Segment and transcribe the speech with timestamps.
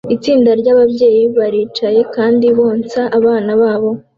[0.15, 3.91] Itsinda ry'ababyeyi baricaye kandi bonsa abana babo